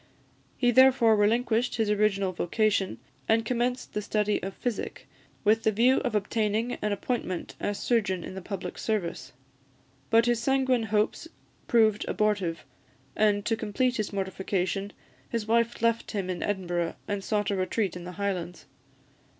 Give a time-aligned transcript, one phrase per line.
[0.57, 2.97] He therefore relinquished his original vocation,
[3.29, 5.07] and commenced the study of physic,
[5.43, 9.31] with the view of obtaining an appointment as surgeon in the public service;
[10.09, 11.27] but his sanguine hopes
[11.67, 12.65] proved abortive,
[13.15, 14.91] and, to complete his mortification,
[15.29, 18.65] his wife left him in Edinburgh, and sought a retreat in the Highlands.